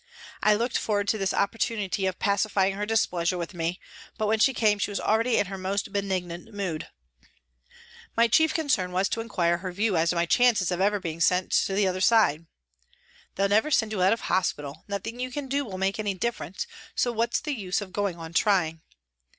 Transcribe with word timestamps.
I 0.41 0.55
looked 0.55 0.79
forward 0.79 1.07
to 1.09 1.19
this 1.19 1.31
opportunity 1.31 2.07
of 2.07 2.17
pacifying 2.17 2.73
her 2.73 2.87
displeasure 2.87 3.37
with 3.37 3.53
me, 3.53 3.79
but 4.17 4.25
when 4.25 4.39
she 4.39 4.51
came 4.51 4.79
she 4.79 4.89
was 4.89 4.99
already 4.99 5.37
in 5.37 5.45
her 5.45 5.59
most 5.59 5.93
benignant 5.93 6.51
mood. 6.51 6.87
My 8.17 8.27
chief 8.27 8.51
concern 8.51 8.93
was 8.93 9.07
to 9.09 9.21
inquire 9.21 9.57
her 9.59 9.71
view 9.71 9.95
as 9.95 10.09
to 10.09 10.15
my 10.15 10.25
chances 10.25 10.71
of 10.71 10.81
ever 10.81 10.99
being 10.99 11.21
sent 11.21 11.51
to 11.51 11.75
the 11.75 11.87
other 11.87 12.01
side." 12.01 12.47
They'll 13.35 13.47
never 13.49 13.69
send 13.69 13.91
you 13.91 14.01
out 14.01 14.11
of 14.11 14.21
hospital, 14.21 14.85
nothing 14.87 15.19
you 15.19 15.29
can 15.29 15.47
do 15.47 15.63
will 15.63 15.77
make 15.77 15.99
any 15.99 16.15
difference, 16.15 16.65
so 16.95 17.11
what's 17.11 17.39
the 17.39 17.53
use 17.53 17.79
of 17.79 17.93
going 17.93 18.17
on 18.17 18.33
trying 18.33 18.81